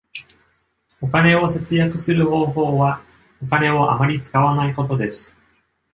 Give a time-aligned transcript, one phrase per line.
[0.99, 3.03] お金を節約する方法は、
[3.39, 5.37] お金をあまり使わないことです。